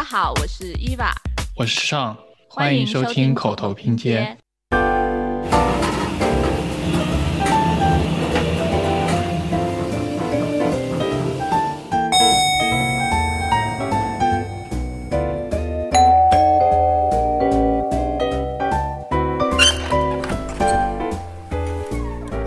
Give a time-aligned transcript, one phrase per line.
[0.00, 1.14] 家好，我是伊娃，
[1.54, 2.16] 我是尚，
[2.48, 4.34] 欢迎收听口头拼接。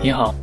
[0.02, 0.34] 你好，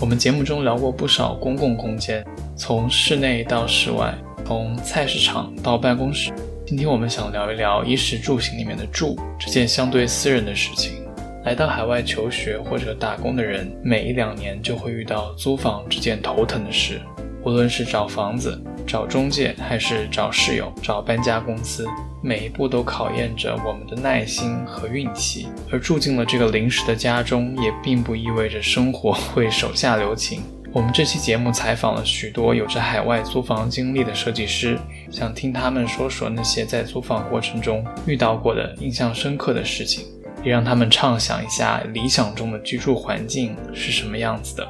[0.00, 2.24] 我们节目中聊过不少公共空间，
[2.56, 6.32] 从室内到室外，从菜市场到办公室。
[6.66, 11.00] 今天我们想聊一聊衣食住行里面的住这件相对私人的事情。
[11.44, 17.00] 来到海外求学或者打工的人，每一两年就会遇到租房这件头疼的事。
[17.44, 21.86] 无论是找房子、找中介，还是找室友、找搬家公司，
[22.20, 25.46] 每一步都考验着我们的耐心和运气。
[25.70, 30.42] 而住进了这个临时的家中，也并不意味着生活会手下留情。
[30.76, 34.78] 我们这期节目采访了许多有着海外租房经历的设计师，
[35.10, 40.04] 想听他们说说那些在租房过程中遇到过的印象深刻的事情，
[40.44, 44.68] 也让他们畅想一下理想中的居住环境是什么样子的。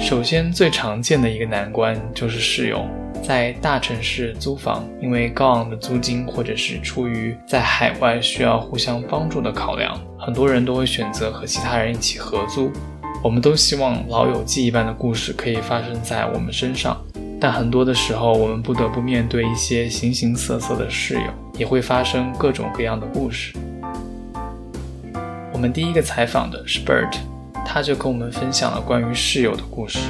[0.00, 2.84] 首先，最常见的一个难关就是室友。
[3.22, 12.72] 在大城市租房，因为高昂的租金，或者是出于在海外需要互相帮助的考量，很多人都会选择和其他人一起合租。
[13.24, 17.02] 我们都希望老友记一般的故事可以发生在我们身上，
[17.40, 23.56] 但很多的时候，我们不得不面对一些形形色色的室友，也会发生各种各样的故事。
[25.54, 27.16] 我们第一个采访的是 Bert。
[27.64, 30.00] 他就跟我们分享了关于室友的故事。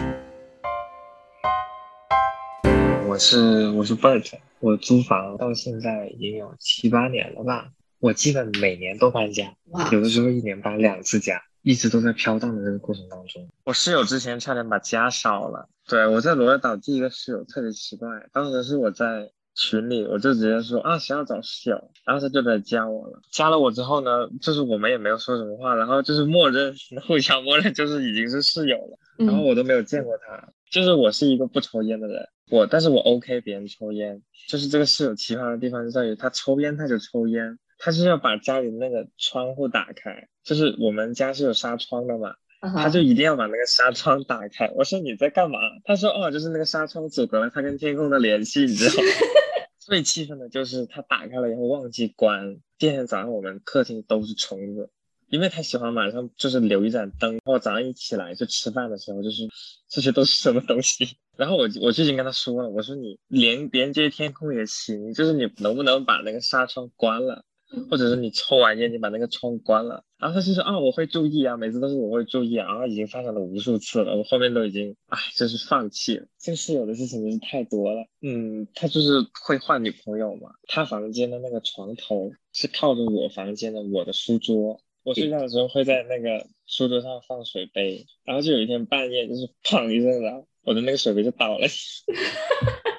[3.07, 7.69] 我是我是 Bert，我租房到现在已经有七八年了吧。
[8.01, 9.55] 我基本每年都搬家，
[9.93, 13.45] 有的时候一年搬两次家，一直都在飘荡的这个过程当中。
[13.65, 15.69] 我室友之前差点把家烧了。
[15.89, 19.33] 对我在罗德岛第一个室友特别奇怪，当时是我在。
[19.57, 23.21] 群里我就直接说啊，想要找室友，然后他就来加我了。
[23.31, 26.75] 加了我之后呢，就是我们也没有说什么话，然后就是默认
[27.07, 28.99] 互相默认就是已经是室友了。
[29.17, 34.21] 然后我都没有见过他，就是我是一个不抽烟的人，我但是我 OK 别人抽烟。
[34.49, 42.35] 就是这个室友奇葩的地方就在于他抽烟他就抽烟，他是要把家里那个窗户打开，就是我们家是有纱窗的嘛。
[42.77, 44.73] 他就一定要把那个纱窗打开。
[44.75, 45.59] 我说你在干嘛？
[45.85, 49.09] 他说哦，就是那个纱窗阻隔了他跟天空的联系，你知道吗？
[49.79, 54.89] 最气愤的就是他打开了以后忘记关，第二天早上我们客厅都是虫子，
[55.29, 59.43] 因为他喜欢晚上就是留一盏灯，然后早上一起来就吃饭的时候就是
[59.91, 61.19] 这些都是什么东西。
[61.37, 67.45] 然后我我就已经跟他说了，我说你连连接天空也行，就是你能不能把那个纱窗关了？
[67.91, 76.27] 或者是你抽完烟，你把那个窗关了，然后他就说啊，我会注意啊，每次都是我会注意啊，然后已经发生了无数次了，我后面都已经，唉，就是放弃了。
[76.39, 91.67] 这个室友的事情真是太多了，嗯，他就是会换女朋友嘛，他房间的那个床头是靠着我房间的我的书桌，我睡觉的时候会在那个书桌上放水杯，然后就有一天半夜就是 砰一声，然后我的那个水杯就倒了。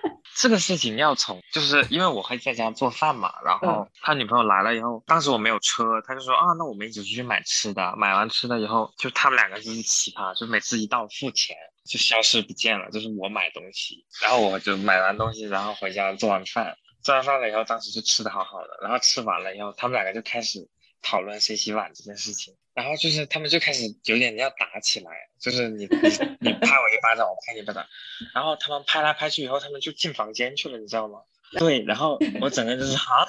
[0.46, 20.60] 这个事情要从，就是因为我会在家做饭嘛，然后他女朋友来了以后，当时我没有车，他就说啊，那我们一起出去买吃的，买完吃的以后，就他们两个就是奇葩，就每次一到付钱就消失不见了，就是我买东西，然后我就买完东西，然后回家做完饭，做完饭了以后，当时就吃的好好的，然后吃完了以后，他们两个就开始
[21.02, 22.54] 讨论谁洗碗这件事情。
[22.76, 27.86] 然后就是他们就开始有点要打起来，就是你你拍我一巴掌，我拍你一巴掌，
[28.34, 31.22] 然后他们拍来拍去以后，他们就进房间去了，你知道吗？
[31.58, 33.26] 对，然后我整个人就是哈，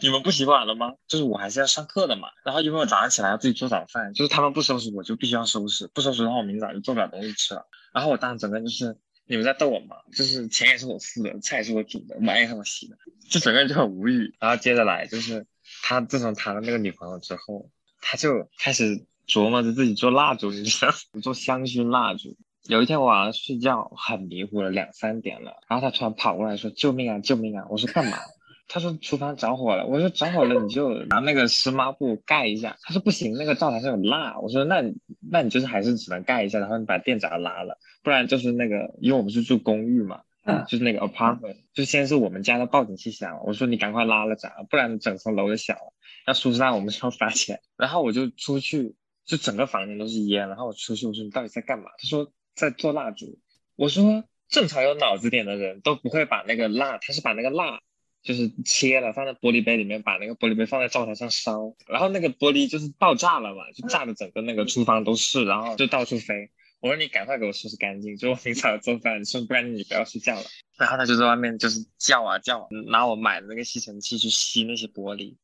[0.00, 0.92] 你们不洗碗了吗？
[1.08, 2.28] 就是我还是要上课的嘛。
[2.44, 7.66] 然后因为我早上起来要自己做早饭，就是他们不收拾我就必须要收拾，不收拾的话我明早就做不了东西吃了。
[7.92, 8.96] 然后我当时整个就是
[9.26, 9.96] 你们在逗我吗？
[10.16, 12.96] 就是钱也是我付的，菜也是我煮的，碗也是我洗的，
[13.28, 14.32] 就整个人就很无语。
[14.38, 15.44] 然后接着来就是
[15.82, 17.68] 他自从谈了那个女朋友之后。
[18.06, 20.92] 他就开始琢磨着自己做蜡烛，你知道，
[21.22, 22.36] 做香薰蜡烛。
[22.66, 28.18] 有一天我晚上睡觉很迷糊了，两三点了，然后他突然跑过来说：“救命啊，救命啊！”我说：“干嘛？”
[28.68, 34.82] 他说：“厨房着火了。”我说：“着火了你就拿那个湿抹布盖一下。”他说：“不行，那个灶台上有蜡。”我说：“那
[35.30, 43.42] 那你就是还是只能盖一下，然后你把电闸拉了，不然就是那个，因为我们是住公寓嘛，嗯，就是那个 apartment，就先是我们家的报警器响了。
[43.44, 45.92] 我说你赶快拉了闸，不然整层楼就响了。”
[46.26, 47.60] 要疏散，我们就要罚钱。
[47.76, 48.94] 然后我就出去，
[49.24, 50.48] 就整个房间都是烟。
[50.48, 51.86] 然后我出去，我说你到底在干嘛？
[51.98, 53.38] 他说在做蜡烛。
[53.76, 57.80] 我说正常有脑子点的人都不会把那个蜡，他是把那个蜡
[58.22, 66.50] 就是切了放在玻璃杯里面，把那个玻璃杯放在灶台上烧，然后那个玻璃就是爆炸了嘛，就炸的整个那个厨房都是，然后就到处飞。
[66.80, 70.44] 我说你赶快给我收拾干净，就我平常做饭，收拾不然你不要睡觉了。
[70.76, 75.34] 然后他就在外面就是叫啊叫，拿我买的那个吸尘器去吸那些玻璃，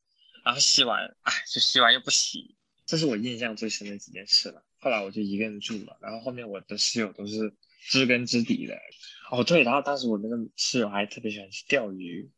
[0.43, 2.55] 然后吸完，哎，就吸完又不洗，
[2.85, 4.63] 这是我印象最深的几件事了。
[4.79, 8.77] 后来我就一个人住了，然后后面我的室友都是知根知底的。
[9.31, 12.31] 哦对，然后当时我那个室友还特别喜欢去钓鱼，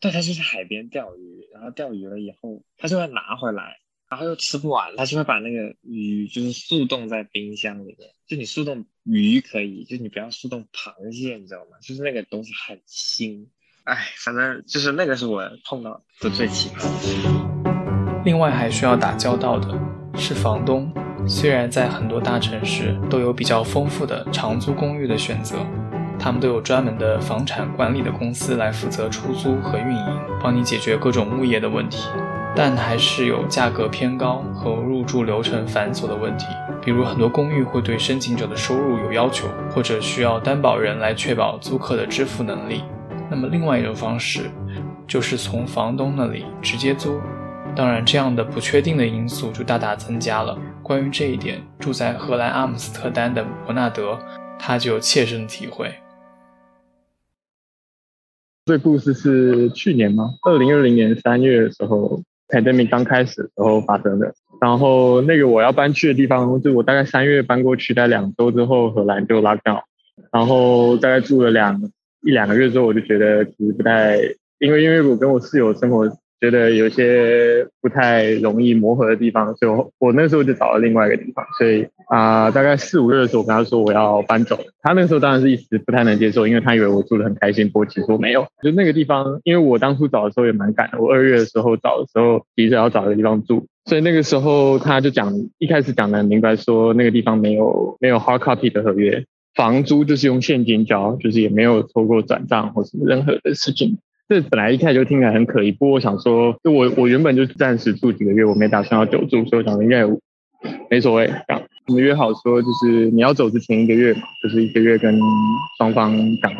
[0.00, 3.80] 对他就去海边钓鱼，然后钓鱼了以后他就会拿回来。
[4.10, 8.10] 然后又吃不完，他就会把那个鱼就是速冻在冰箱里面。
[8.26, 11.78] 就你速冻鱼可以，就你不要速冻螃蟹，你知道吗？
[11.82, 13.46] 就是那个东西很腥。
[13.88, 17.28] 哎，反正就是那个是我碰到的最奇葩的事。
[18.22, 19.68] 另外还需要打交道的
[20.14, 20.92] 是房东。
[21.26, 25.56] 虽然在很多大城市都有比较丰富的长租公寓的选择，
[26.18, 32.10] 他们都有专门的房产管理的公司来负责出租和运营，帮你解决各种物业的问题。
[32.54, 36.46] 但还是有价格偏高和入住流程繁琐的问题，
[36.82, 42.82] 比如很多公寓会对申请者的收入有要求，或者需要担保人来确保租客的支付能力。
[43.30, 44.50] 那么，另外一种方式
[45.06, 47.20] 就是从房东那里直接租，
[47.76, 50.58] 当然，这样的不确定的因素就大大增加了。
[50.82, 54.18] 关于这一点，住在荷兰阿姆斯特丹的伯纳德
[54.58, 55.94] 他就有切身体会。
[58.64, 60.30] 这故事是去年吗？
[60.42, 62.22] 二零二零年三月的时候。
[62.50, 69.82] pandemic 刚开始的时候发生的，然后那个我要搬去的地方，就我大概三月搬过去，待两周之后荷兰就 lock down，
[70.32, 71.78] 然后大概住了两
[72.22, 74.16] 一两个月之后，我就觉得其实不太，
[74.58, 76.10] 因为因为我跟我室友生活。
[76.40, 81.44] 觉得有些不太容易磨合的地方，所以我我那时候就找了另外一个地方。
[81.58, 84.56] 所以啊，大概四五月的时候，我跟他说我要搬走。
[84.80, 87.66] 他那时候当然是一时不太能接受，因为他以为我住的很开心。
[87.68, 91.00] 不过其实我没有，就那个地方，因为我当初找的时候也蛮赶的。
[91.00, 99.24] 我二月的时候找的时候，急着要找一个地方住，所以那个时候他就讲，一开始讲的很明白，说那个地方没有没有 hard copy 的合约，
[99.58, 103.98] 房租就是用现金交，就是也没有透过转账或什么任何的事情。
[104.28, 110.04] 这本来一开始就听起来很可疑，不过我想说，就我我原本就暂时住几个月，我没打算要久住，所以我想应该
[110.88, 111.26] 没所谓。
[111.26, 115.18] 这样我们约好说，就是你要走之前一个月嘛，就是一个月跟
[115.76, 116.52] 双方讲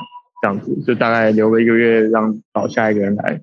[0.42, 3.40] 这样子，就大概留个一个月让找下一个人来。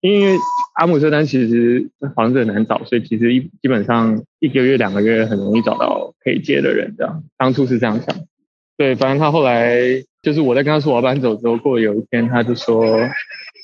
[0.00, 0.34] 因为
[0.76, 6.94] 阿姆斯特丹其实房子很难找，所以其实一基本上一个月两个月很容易找到可以接的人。
[6.96, 8.14] 这样当初是这样想，
[8.76, 9.78] 对，反正他后来
[10.22, 12.84] 就是我在跟他说我要搬走之后，过了有一天他就说。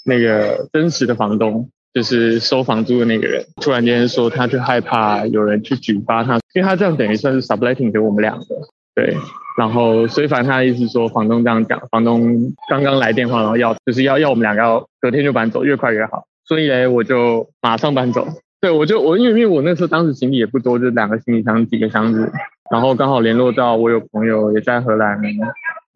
[0.03, 8.47] 那个真实的房东就是收房租的那个人，突然间说他就害怕有人去举发他，因为他这样等于算是 subletting 给我们两个，
[8.95, 9.15] 对，
[9.59, 18.27] 然后所以反正他的意思说房东这样讲，房东刚刚来电话，然后要就是要要我们两个要隔天就搬走，越快越好，所以嘞我就马上搬走，
[18.63, 22.33] 对我就我因为因为我那时候当时行李也不多，就两个行李箱几个箱子，
[22.71, 25.21] 然后刚好联络到我有朋友也在荷兰。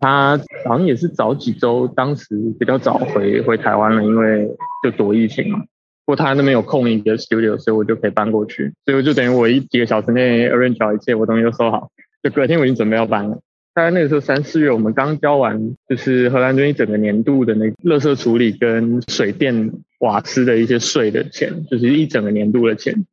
[0.00, 4.46] 他好像也是早几周，当时比较早回回台湾了，因为
[4.82, 5.60] 就躲疫情嘛。
[6.04, 8.70] 不过他那边有空一个 studio，所以我就可以搬过去。
[8.84, 11.88] 所以我就等于我一几个小时内 arrange 好一切，我东西都收好，
[12.22, 13.38] 就隔天我已经准备要搬了。
[13.72, 23.06] 大概那个时候三四月，我们刚交完就是荷兰这一整个年度的那垃圾处理跟水电瓦斯的一些税的钱，就是一整个年度的钱，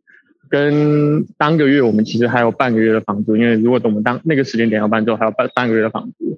[0.51, 6.37] 跟当个月我们其实还有半个月的房租，因为如果等我们当那个时间点要搬之后，还有半半个月的房租。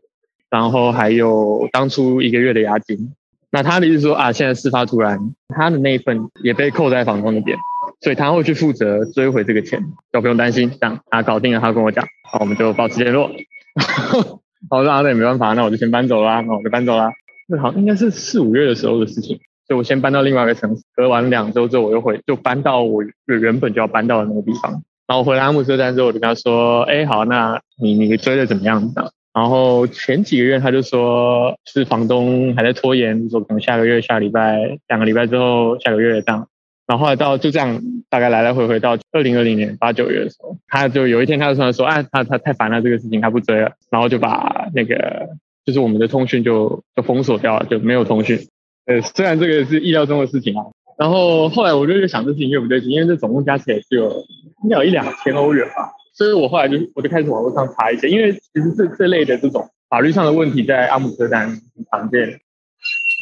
[0.50, 3.12] 然后还有当初一个月的押金，
[3.50, 7.58] 那他的意思说啊，现在事发突然，他的那一份也被扣在房东那边，
[8.02, 10.70] 所以他会去负责追回这个钱，都不用担心。
[10.80, 13.32] 这样他搞定了，他跟我讲，好，我们就保持联络。
[14.70, 17.12] 好，那那也没办法，那我就先搬走啦，那我就搬走啦。
[17.48, 19.40] 那 好，应该是四五月的时候的事情，
[19.74, 24.84] 我先搬到另外一个城市，隔完两周之后，我又回，就搬到我原本就要搬到的那个地方。
[25.08, 28.94] 然后回来阿姆斯特丹之后，我就跟他说，哎，好，那你你追的怎么样？
[29.34, 36.48] 然后前几个月他就说是房东还在拖延，说可能下个月、下礼拜、两个礼拜之后、下个月这样。
[36.86, 45.30] 然后后来到就这样，大概来来回回到二零二零年八九月的时候，他就有一天他就突然说，哎，他他太烦了这个事情，他不追了，然后就把那个
[45.66, 48.38] 就是我们的通讯就就封锁掉了，就没有通讯。
[48.86, 50.66] 呃，虽然这个是意料中的事情啊。
[50.98, 54.26] 然后后来我就想这事情越不对劲，因为这总共加起来是有
[54.64, 55.92] 应该有一两千欧元吧。
[56.14, 62.40] 所以我后来就我就开始网络上查一些，因为其实这这类的这种法律上的问题在阿姆斯特丹很常见。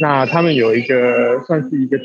[0.02, 1.98] 那他们有一个算是一个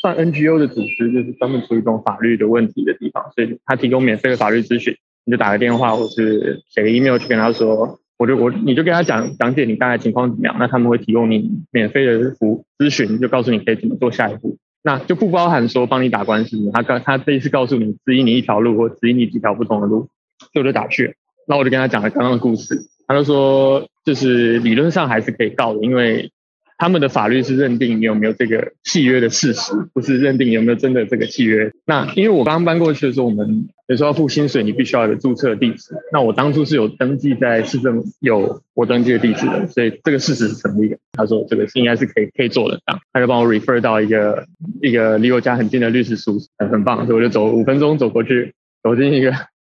[0.00, 4.94] 算 NGO 的组织，就是专门处理这种法律的问题的地方，所以他提供免费的法律咨询，
[5.24, 14.58] 你就打个电话或是写个 email 去跟他说，我就我你就跟他讲讲解你大概情况怎么样，那他们会提供你免费的服咨询，就告诉你可以怎么做下一步。
[14.84, 21.16] 那就不包含说帮你打官司，他告他这一次告诉你指引你一条路，或指引你几条不同的路，所以我就打去。
[21.48, 22.76] 那我就跟他讲了刚刚的故事，
[23.08, 26.30] 他就说，就是理论上还是可以告的，因为。
[26.78, 31.70] 他们的法律是认定你有没有这个契约的事实，不是认定你有没有真的这个契约。
[31.86, 35.94] 那因为我刚刚搬过去的时候，我们有时候要付薪水，你必须要有注册地址。
[36.14, 40.96] 那我当初是有登记在市政有我登记的地址的，所以这个事实是成立的。
[41.12, 42.80] 他说这个应该是可以可以做的，
[43.12, 44.46] 他就帮我 refer 到一个
[44.80, 49.30] 一个离我家很近的律师事务所，很棒，所以我就走五分钟走过去，走进一个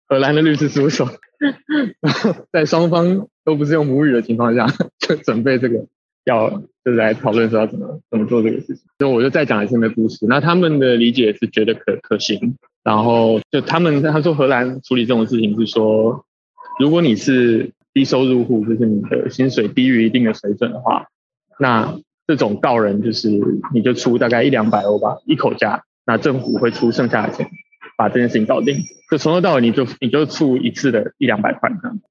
[0.09, 1.09] 荷兰的律师事务所，
[2.51, 4.67] 在双方都不是用母语的情况下，
[4.99, 5.87] 就准备这个。
[6.29, 6.51] 要
[6.85, 10.27] 就是来讨论说要怎么怎么做这个事情，所以我就再讲一次那故事。
[10.29, 16.25] 那他们的理解是觉得可可行，然后就他们他说荷兰处理这种事情是说，
[16.79, 21.07] 如果你是低收入户，就是你的薪水低于一定的水准的话，
[21.59, 23.31] 那这种告人就是
[23.73, 27.49] 你就出大概一两百欧吧，一口价，那政府会出剩下的钱
[27.97, 28.77] 把这件事情搞定，
[29.11, 31.71] 就从头到尾你就你就出一次的一两百块。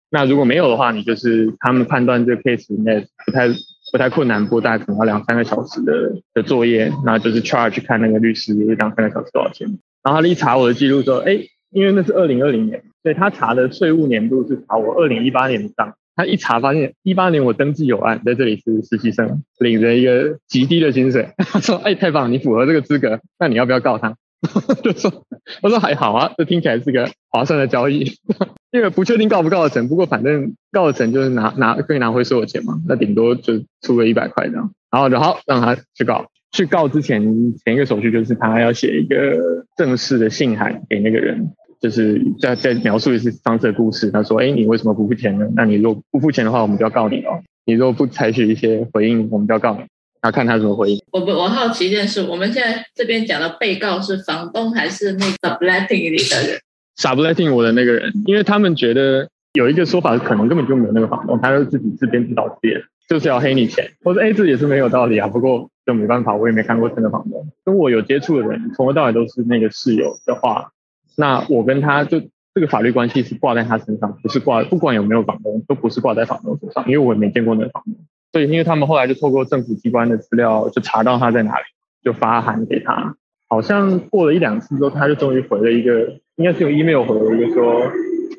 [0.09, 3.49] 那如果没有的话，你就是他们判断这个 case 应该不太。
[3.91, 9.67] 不太困难，不大可能要两三个小时的的作业，那就是 charge 看那个律师两三个小时多少钱。
[10.03, 11.39] 然后他一查我的记录说，哎，
[11.71, 15.95] 因为那是二零二零年，所以他查的税务年度是查我二零一八年的账。
[16.15, 21.29] 他一查发现一八年我登记有案，在这里是实习生，领着一个极低的薪水。
[21.37, 24.15] 他说，哎，太棒，你符合这个资格，那你要不要告他？
[24.83, 25.25] 就说，
[25.61, 28.11] 我说还好啊，这听起来是个划算的交易。
[28.71, 36.27] 因为不确定告不告得成，不过反正告得成就是拿拿可以拿回所有钱嘛，那顶多就出个一百块这样，然后然后让他去告。
[36.51, 37.21] 去告之前
[37.63, 41.51] 前一个手续就是他要写一个正式的信函给那个人，
[41.81, 44.09] 就是再再描述一次上次的故事。
[44.11, 45.47] 他说：“哎，你为什么不付钱呢？
[45.55, 47.43] 那你如果不付钱的话，我们就要告你哦。
[47.65, 49.83] 你如果不采取一些回应，我们就要告你。
[50.23, 56.59] 要看他怎么回应。”我不我好奇一件事，我们现在这边讲的被告是房东还是那个 letting 里的人？
[56.95, 63.91] 傻不在听我的那个人，因为他们觉得有一个说法，可能根本就没有那个房东，他就自己自编自导自演，就是要黑你钱。
[64.03, 65.27] 我说，哎，这也是没有道理啊。
[65.27, 67.47] 不过就没办法，我也没看过真的房东。
[67.63, 70.71] 跟我有接触的人，从头到尾都是那个室友的话，
[71.15, 72.19] 那我跟他就
[72.55, 77.93] 这个法律关系是挂在他身上，不是挂，不管有没有房东，都不是挂在房东身上，因为我也没见过那个房东。
[78.31, 81.63] 对，因为他们后来就透过政府机关的资料，就查到他在哪里，
[82.03, 83.15] 就发函给他。
[83.49, 86.19] 好像过了一两次之后，他就终于回了一个。
[86.37, 87.91] 应该是用 email 回了一个说，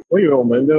[0.08, 0.74] 我以为我们都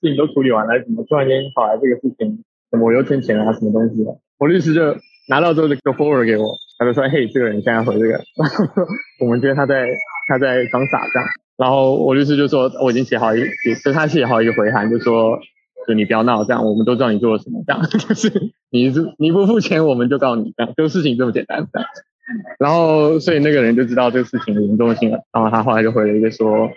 [0.00, 2.42] 事情都处理完了，怎么突然间跑来这个事情？
[2.70, 3.52] 怎么我又欠钱啊？
[3.52, 4.16] 什么东西的？
[4.38, 4.80] 我律师就
[5.28, 8.18] 拿到之后就 go forward 给我，他就说：“嘿，这个人现在回这个。
[9.20, 9.86] ”我们觉得他在
[10.28, 11.28] 他在装傻这样。
[11.58, 13.42] 然后我律师就说：“我已经写好一，
[13.84, 15.38] 就他写好一个回函，就说
[15.86, 21.88] 就你不要闹，这样我们都知道你做了什么，这样 就是你你不付钱我们就告你，这样就事情这么简单。”这样。
[22.58, 25.20] 然后，所以那个人就知道这个事情的严重性了。
[25.32, 26.70] 然后他后来就回了一个说，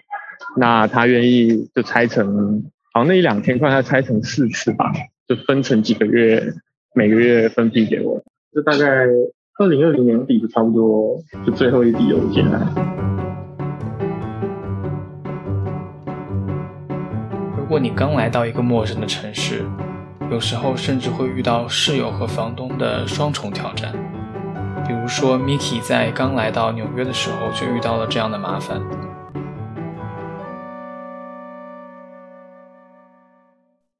[0.58, 4.92] 那他愿意就拆成，好像那一两天，快他拆成四次吧，
[5.28, 6.52] 就分成几个月，
[6.96, 8.22] 每个月分批给我。
[8.54, 8.86] 就大概
[9.60, 13.25] 二零二零年底就差不多，就最后一笔邮件了。
[17.66, 19.66] 如果你刚来到一个陌生的城市，
[20.30, 23.92] 有时候甚至会遇到室友和房东的双重挑战。
[24.86, 28.80] 比如说，Miki 在刚来到纽约的时候就遇到了这样的麻烦。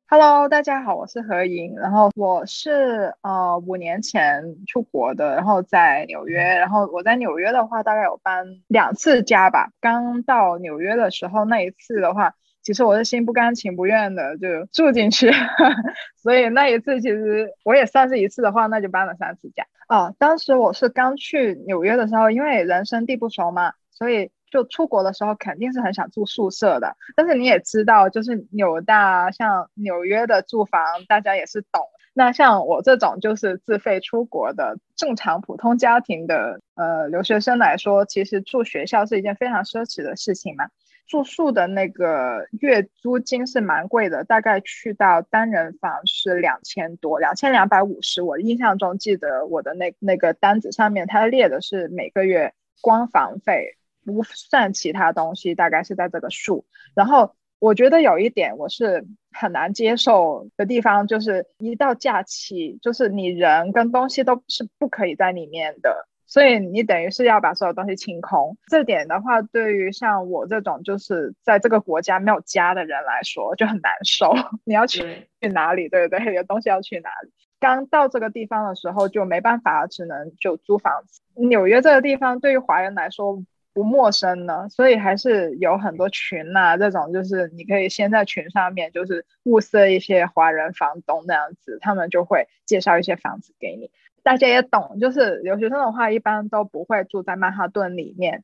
[0.08, 9.72] Hello，大家好，我是何莹，然后我是呃五年前出国的，然后在纽约，然后我在纽约的话大概有搬两次家吧。
[9.82, 12.36] 刚到纽约的时候那一次的话。
[12.66, 15.32] 其实我是心不甘情不愿的就住进去，
[16.18, 19.64] 所以那一次其实我也算是一次的话，那就搬了三次家。
[19.88, 26.98] 哦，当时我是刚去纽约的时候，因为人生地不熟嘛，所以就出国的时候肯定是很想住宿舍的。
[27.16, 31.84] 但是你也知道，就是纽大像纽约的住房，大家也是懂。
[32.16, 40.66] 那像我这种就是自费出国的正常普通家庭的呃留学生来说，其实住学校是一件非常奢侈的事情嘛。
[41.08, 48.22] 住宿的那个月租金是蛮贵的，大概去到单人房是两千多，两千两百五十。
[48.22, 56.66] 我印象中记得我的那那个单子上面，它列的是每个月光房费不算其他东西，大概是在这个数。
[56.96, 66.08] 然后我觉得有一点我是很难接受的地方，就是一到假期，就是你人跟东西都是不可以在里面的。
[66.36, 74.34] 所以你等于是要把所有东西清空，这点的话，对于像我这种就是在这个国家没有家的人来说就很难受。
[74.66, 76.34] 你要去去哪里，对不对？
[76.34, 77.32] 有东西要去哪里？
[77.58, 81.22] 刚到这个地方的时候就没办法，只能就租房子。
[81.36, 83.42] 纽约这个地方对于华人来说
[83.74, 93.90] 不陌生呢，所以还是有很多群啊，这种就是你可以先在群上面就是物色一些华人房东那样子，他们就会介绍一些房子给你。
[94.26, 98.44] 大家也懂，就是留学生的话，一般都不会住在曼哈顿里面。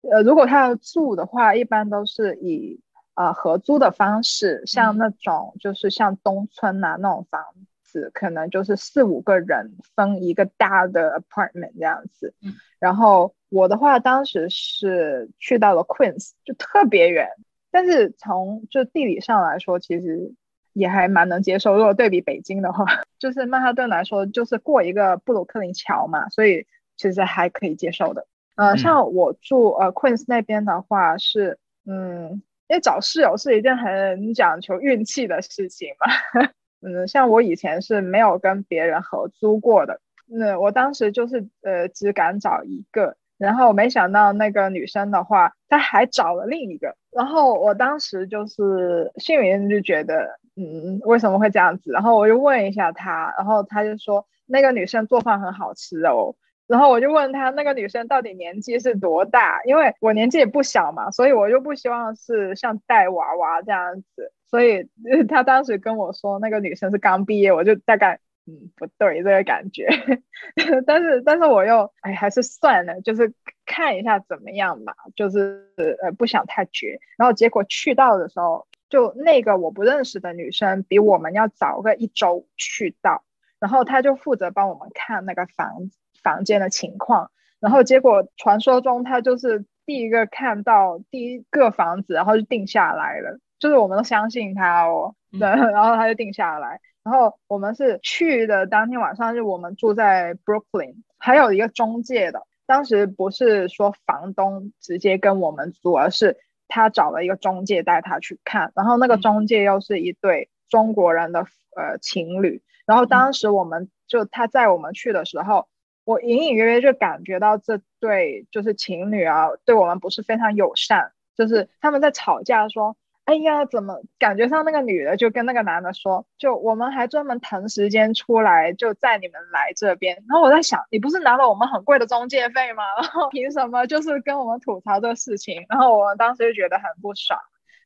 [0.00, 2.80] 呃，如果他要住的话，一般都是以
[3.14, 7.44] 呃合租的方式，像那种就是像东村呐那种房
[7.84, 12.32] 子，可能就是四五个人分一个大的 apartment 这样子。
[12.78, 17.28] 然后我的话，当时是去到了 Queens，就特别远，
[17.70, 20.32] 但是从就地理上来说，其实
[20.78, 21.76] 也还蛮能接受。
[21.76, 22.84] 如果对比北京的话，
[23.18, 26.66] 就是曼哈顿来说，就是过一个布鲁克林桥嘛，所以
[26.96, 28.26] 其实还可以接受的。
[28.56, 36.50] 呃，像我住呃 Queens 那边的话是，嗯，因为找室友是一件很讲求运气的事情嘛。
[36.80, 51.92] 嗯，像我以前是没有跟别人合租过的，那我当时就是呃只敢找一个，然后没想到那个女生的话，她还找了另一个，然后我当时就是心里面就觉得，嗯，为什么会这样子？
[51.92, 56.34] 然后我就问一下她，然后她就说那个女生做饭很好吃哦。
[56.66, 64.86] 然后我就问他那个女生到底年纪是多大，因为我年纪也不小嘛，所以我就不希望是像带娃娃这样子，所以
[65.30, 69.88] 他当时跟我说那个女生是刚毕业，我就大概嗯不对这个感觉，
[70.86, 73.32] 但是但是我又哎还是算了，就是
[73.64, 75.72] 看一下怎么样吧，就是
[76.02, 83.24] 呃不想太绝，然后结果去到的时候，就那个我不认识的女生比我们要早个一周去到，
[83.58, 85.90] 然后她就负责帮我们看那个房。
[86.20, 87.30] 房间的情况，
[87.60, 95.40] 然后结果传说中她就是第一个看到第一个房子，然后就定下来了，就是我们都相信她哦，对，
[95.72, 96.80] 然后她就定下来。
[97.04, 106.36] 然后我们是去的当天晚上，就我们住在 Brooklyn，还有一个中介的，当时不是说房东直接跟我们租，而是
[106.68, 111.40] 他找了一个中介带他去看，然后那个中介又是一对中国人的
[111.76, 115.66] 呃情侣，然后当时我们就他载我们去的时候。
[116.04, 122.96] 我隐隐约约就感觉到这对就是情侣啊，对我们不是非常友善，就是他们在吵架，说，
[123.28, 132.82] 哎呀，怎么感觉上那个女的就跟那个男的说，就我们还专门腾时间出来就载你们来这边，然后我在想，你不是拿了我们很贵的中介费吗？
[133.02, 135.62] 然 后凭什么就是跟我们吐槽这个事情？
[135.68, 137.38] 然后我当时就觉得很不爽。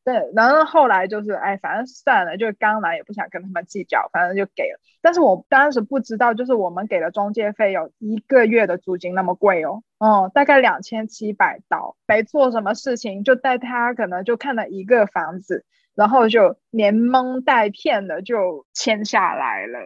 [0.05, 4.81] 对，然后后来就是，哎，反正算了，就刚来也不想跟他们计较，反正就给了。
[5.01, 19.79] 但是我当时不知道，就是我们给的中介费有一个月的租金那么贵哦，哦，大概两千七百刀，没做什么事情，就带他可能就看了一个房子，然后就连蒙带骗的就签下来了。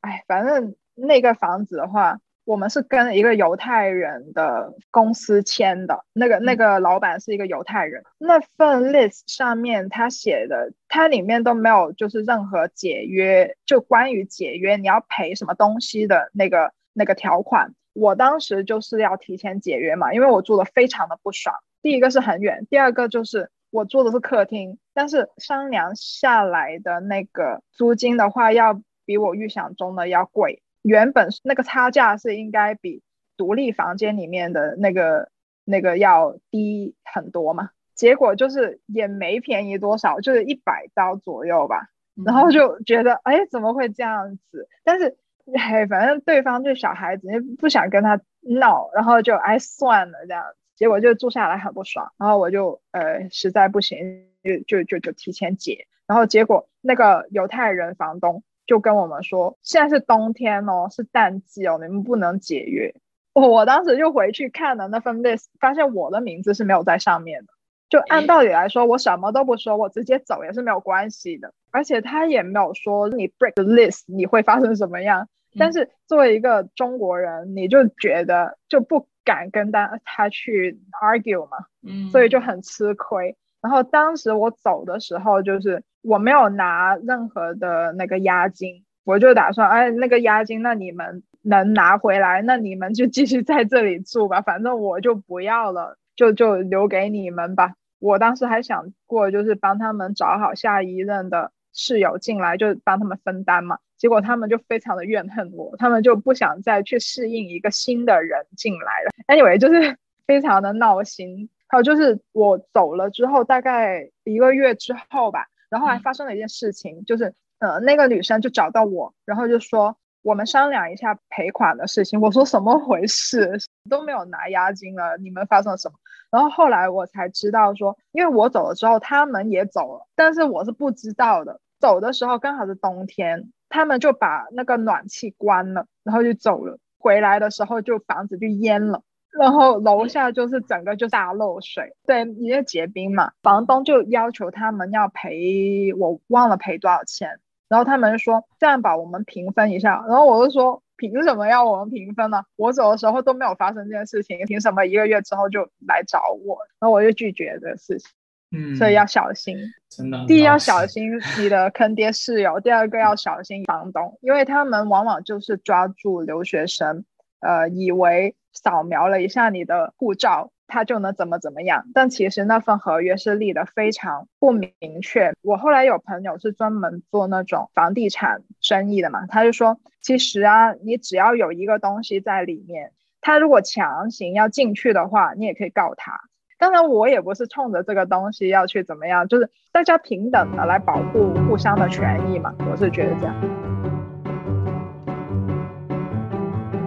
[0.00, 2.18] 哎，反正那个房子的话。
[2.44, 8.02] 我们是跟一个犹太人的公司签的，那个那个老板是一个犹太人。
[8.18, 17.74] 那份 list 上面他写的，它里面都没有就是任何解约，就关于解约你要赔什么东西的那个那个条款。
[17.92, 21.54] 我当时就是要提前解约嘛，因为我住的非常的不爽。
[21.82, 30.62] 第一个是很远，第二个就是我住的是客厅，但是商量下来的那个租金的话，要比我预想中的要贵。
[30.82, 33.02] 原本那个差价是应该比
[33.36, 35.30] 独立房间里面的那个
[35.64, 41.88] 那个要低很多嘛，结果就是也没便宜多少，就是一百刀左右吧。
[42.24, 44.68] 然后就觉得哎怎么会这样子？
[44.84, 45.16] 但是
[45.54, 50.44] 哎反正对方就小孩子，也不想跟他闹，然后就哎算了这样。
[50.76, 58.42] 结果就住下来很不爽，然后我就呃实在不行就就就就提前解，然后结果那个犹太人房东。
[58.70, 62.94] 就跟我们说，现在是冬天哦，是淡季哦，你们不能解约。
[63.34, 67.52] 我当时就回去看了那份 list，发现我的名字是没有在上面的。
[67.88, 71.52] 就按道理来说，我什么都不说，我直接走也是没有关系的。
[71.72, 75.28] 而且他也没有说你 break the list 你会发生什么样。
[75.58, 83.36] 但是作为一个中国人，你就觉得就不敢跟他他去 argue 嘛，嗯，所以就很吃亏。
[83.60, 97.74] 然后当时我走的时候，就是我没有拿任何的那个押金，我就打算，哎，那个押金，那你们能拿回来，那你们就继续在这里住吧，反正我就不要了，就就留给你们吧。
[97.98, 103.78] 我当时还想过，就是帮他们找好下一任的室友进来，就帮他们分担嘛。
[103.98, 109.10] 结果他们就非常的怨恨我，他们就不想再去适应一个新的人进来了。
[109.28, 111.50] Anyway，就是非常的闹心。
[111.70, 122.20] 还有就是我走了之后，大概一个月之后吧，然后还发生了一件事情，就是呃那个女生就找到我，然后就说我们商量一下赔款的事情。
[122.20, 123.56] 我说什么回事？
[123.88, 125.94] 都没有拿押金了，你们发生了什么？
[126.32, 131.60] 然后后来我才知道说，因为我走了之后，他们也走了，但是我是不知道的。
[131.78, 136.78] 走的时候刚好是冬天，他们就把那个暖气关了，然后就走了。
[136.98, 139.02] 回来的时候就房子就淹了，
[139.38, 143.32] 然后楼下就是整个就大漏水，对，因为结冰嘛。
[143.42, 147.38] 房东就要求他们要赔，我忘了赔多少钱。
[147.68, 150.04] 然后他们说这样吧，我们平分一下。
[150.08, 150.82] 然后我就说。
[151.00, 152.42] 凭什么要我们平分呢？
[152.56, 156.58] 我走的时候都没有发生这件事情，凭什么一个月之后就来找我？
[156.78, 158.10] 然后我就拒绝这个事情。
[158.54, 159.56] 嗯，所以要小心，
[159.88, 160.22] 真的。
[160.26, 167.06] 第一要小心你的坑爹室友，第二个要小心房东，因为他们往往就是抓住留学生，
[167.40, 170.50] 呃，以为扫描了一下你的护照。
[170.72, 174.70] 他就能怎么怎么样，但其实那份合约是立的非常不明
[175.02, 175.32] 确。
[175.42, 186.20] 我后来有朋友是专门做那种房地产生意的嘛，他就说，其实啊，你只要有一个东西在里面，他如果强行要进去的话，你也可以告他。
[186.56, 193.69] 当然，我也不是冲着这个东西要去怎么样，就是大家平等的来保护互相的权益嘛，我是觉得这样。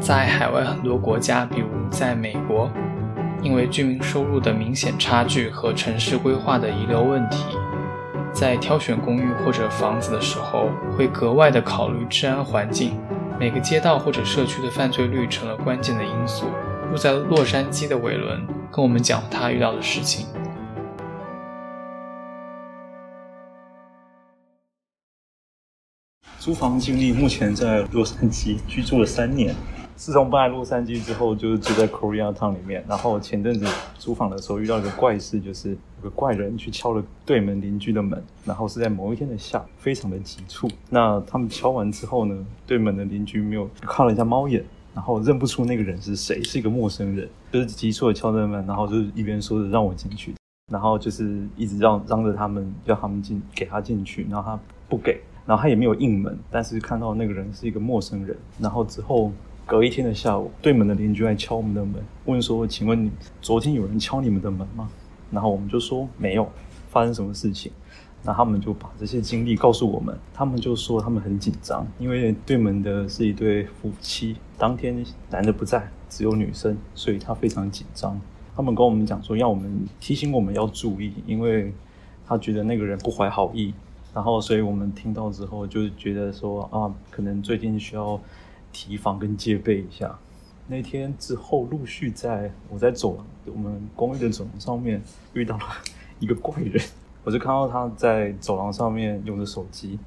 [0.03, 2.69] 在海外很多国家，比如在美国。
[3.41, 7.45] 因为居民收入的明显差距和城市规划的遗留问题，
[8.33, 12.97] 在挑选公寓或者房子的时候，会格外的考虑治安环境。
[13.39, 16.47] 每个街道或者社区的犯罪率成了关键的因素。
[16.91, 20.27] 住在洛杉矶的韦伦跟我们讲他遇到的事情。
[26.39, 29.55] 租房经历，目前在洛杉矶居住了三年。
[30.03, 32.83] 自从搬来洛杉矶之后，就是住在 Korea Town 里面。
[32.89, 33.65] 然后前阵子
[33.97, 40.67] 租房的时候遇到一个怪事，就是有个怪人去敲了对门邻居的门，然后是在某一天的下午，非常的急促。
[40.89, 44.61] 那他们敲完之后呢，对门的邻居没有看了一下猫眼，
[44.93, 50.35] 然后认不出那个人是谁，是一个陌生人，就是急促的敲着门，然后就是一边说着让我进去，
[50.69, 59.31] 然后就是一直让嚷着他们要他们进给他进去，然后他不给，然后他也没有应门，但是看到那个人是一个陌生人，然后之后。
[59.65, 63.09] 隔一天的下午，对门的邻居来敲我们的门，问说：“请问
[63.41, 64.89] 昨天有人敲你们的门吗？”
[65.31, 66.47] 然后我们就说：“没有，
[66.89, 67.71] 发生什么事情？”
[68.25, 70.17] 那他们就把这些经历告诉我们。
[70.33, 78.19] 他们就说他们很紧张，因为对门的是一对夫妻，当天男的不在，只有女生，所以他非常紧张。
[78.55, 81.73] 他们跟我们讲说，要我们提醒我们要注意，因为
[82.27, 83.73] 他觉得那个人不怀好意。
[84.13, 88.19] 然后，所以我们听到之后就觉得说啊，可能最近需要。
[88.73, 90.19] 提防跟戒备一下。
[90.67, 95.01] 那天之后，陆续在我在走廊，我们公寓的走廊上面
[95.33, 95.63] 遇到了
[96.19, 96.83] 一个怪人。
[97.23, 99.97] 我就看到他在走廊上面用着手机，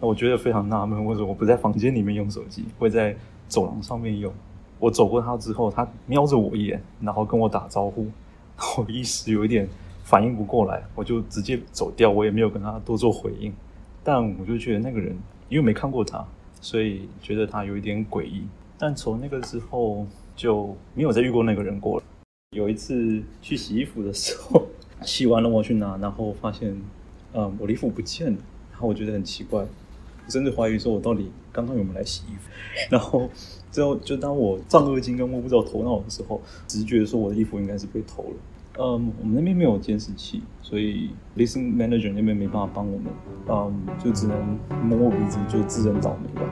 [0.00, 3.14] 那我觉得非常纳闷，为什么我不在房间里面用手机，会在
[3.46, 4.32] 走廊上面用？
[4.80, 8.08] 我走过他之后，他瞄着我一眼，然后跟我打招呼。
[8.76, 9.68] 我一时有一点
[10.02, 13.52] 反应不过来，我就直接走掉，我也没有跟他多做回应。
[14.02, 15.16] 但我就觉得那个人，
[15.48, 16.24] 因为没看过他。
[16.64, 18.46] 所以觉得他有一点诡异，
[18.78, 22.04] 但从那个之后就没有再遇过那个人过了。
[22.56, 24.66] 有一次去洗衣服的时候，
[25.04, 26.74] 洗完了我去拿，然后发现，
[27.34, 28.38] 嗯，我的衣服不见了。
[28.72, 29.62] 然后我觉得很奇怪，
[30.30, 32.48] 甚至怀疑说我到底刚刚有没有来洗衣服。
[32.90, 33.28] 然后
[33.70, 38.36] 最后就当我丈二金跟摸不着头脑的时候，直觉说我的衣服应该是被偷了。
[38.76, 43.06] 嗯，我们那边没有监视器，所以 listen manager 那边没办法帮我们，
[43.48, 46.42] 嗯，就只能摸摸鼻子，就自认倒霉吧。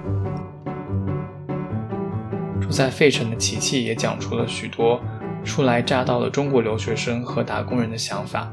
[2.61, 5.01] 住在费城的琪琪也讲出了许多
[5.43, 8.49] 初来乍到的中国留学生和打工人的想法。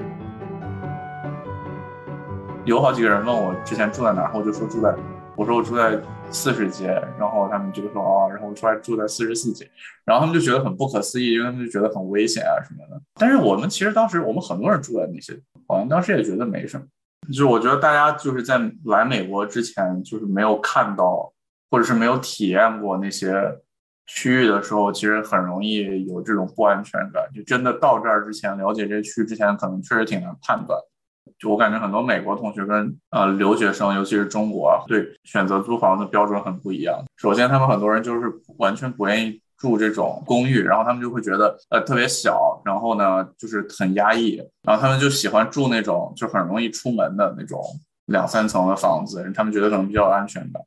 [2.65, 4.93] 有好几个人问我之前住在哪儿，我就说住在，
[5.39, 5.97] 我说我住在。
[6.31, 6.85] 四十街，
[7.17, 9.67] 然后他们就说哦，然后我出来住在四十四街，
[10.05, 13.01] 然后他们就觉得很不可思议，因为他们就觉得很危险啊什么的。
[13.15, 15.33] 但是我们其实当时我们很多人住在那些，
[15.67, 16.85] 好像当时也觉得没什么。
[17.33, 21.33] 就我觉得大家就是在来美国之前，就是没有看到
[21.71, 23.33] 或者是没有体验过那些
[24.05, 27.27] 区域的时候，其实很容易有这种不安全感。
[27.33, 30.79] 就真的到这儿之前，了解这区之前，可能确实挺难判断。
[31.37, 37.03] 就我感觉很多美国同学跟呃留学生，尤其是中国，对选择租房的标准很不一样。
[37.17, 47.61] 首先，他们很多人就是完全不愿意住这种公寓，然后他们就会觉得呃特别小，然后呢就是很压抑，然后他们就喜欢住那种就很容易出门的那种
[48.05, 50.59] 两三层的房子，他们觉得可能比较安全的，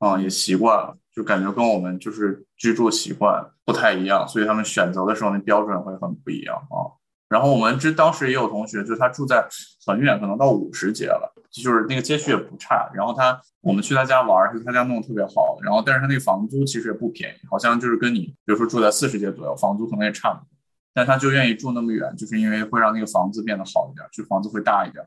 [0.00, 6.98] 嗯，也习惯了，就感觉跟我们就是居住习惯不太一样，所以他们选择的时候那标准会很不一样啊。
[7.32, 9.42] 然后我们这当时也有同学，就是他住在
[9.86, 12.90] 很远，可能到五十街了，就是那个街区也不差。
[12.92, 15.58] 然后他我们去他家玩，是他家弄得特别好。
[15.62, 20.46] 然后但是他那个房租其实也不便宜，好像就是跟你比如说住在四十街左右，房租可能也差不多。
[20.92, 25.02] 但他就愿意住那么远，就是因为会让那个房子变得好一点，就房子会大一点。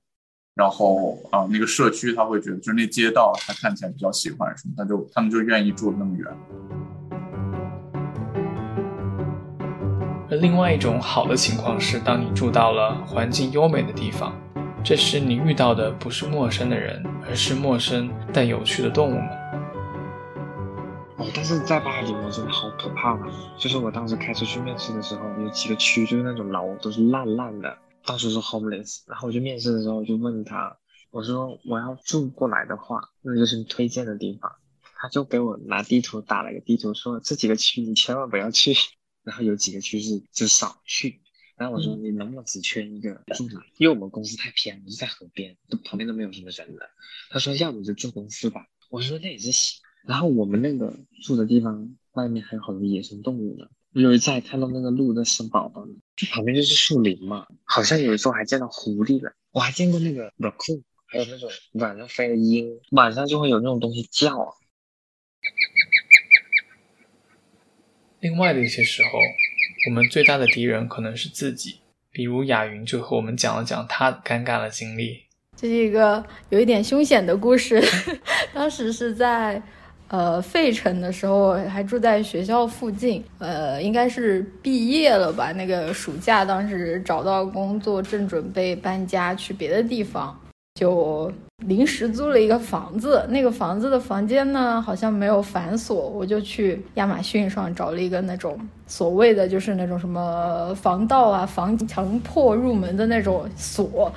[0.56, 6.95] 然后啊，那个社区他会觉得，就是那街道他看起来比较喜欢什么，他就他们就愿意住那么远。
[10.36, 14.34] 另外一种好的情况是，当你住到了环境优美的地方，
[14.84, 19.30] 这时你遇到的不是陌生的人，而是陌生但有趣的动物们。
[21.18, 23.20] 哦，但是在巴黎，我真的好可怕啊！
[23.58, 29.00] 就是我当时开车去面试的时候，有几个区就是那种楼都是烂烂的，到处是 homeless。
[29.08, 30.76] 然后我去面试的时候就问他，
[31.12, 34.52] 我说我要住过来的话，那就是你推荐的地方。
[34.98, 38.74] 他就给我拿地图打了个地图，说这几个区你千万不要去。
[39.26, 41.20] 然后有几个区是就少去，
[41.58, 43.62] 然后我说你能不能只缺一个住哪？
[43.78, 46.88] 因为我们公司太偏了，就在河边，都旁边都没有什么人了。
[47.32, 49.82] 他说要不就住公司吧，我说那也是行。
[50.08, 64.54] 然后我们那个住的地方外面还有好多野生动物呢，有一次还看到那个鹿在生宝宝呢，就旁边就是树林嘛，好像有一次我还见到狐狸了，我还见过那个 raccoon，还有那种晚上飞的鹰，晚上就会有那种东西叫啊。
[68.26, 69.20] 另外的一些时候，
[69.88, 71.76] 我们最大的敌人可能是自己。
[72.12, 75.20] 比如雅云就和我们讲了讲她尴尬的经历。
[75.56, 77.80] 这是一个有一点凶险的故事。
[78.52, 79.62] 当时是在
[80.08, 83.24] 呃费城的时候，还住在学校附近。
[83.38, 85.52] 呃，应该是毕业了吧？
[85.52, 90.36] 那个暑假，当时找到工作，正准备搬家去别的地方。
[90.76, 91.32] 就
[91.66, 104.14] 临时租了一个房子，那个房子的房间呢好像没有反锁，我就去亚马逊上找了一个那种所谓的就是那种什么防盗啊、防强迫入门的那种锁，